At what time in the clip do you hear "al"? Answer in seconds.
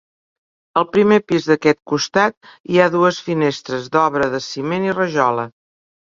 0.79-0.85